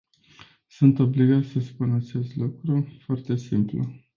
[0.67, 3.89] Sunt obligat să spun acest lucru, foarte simplu.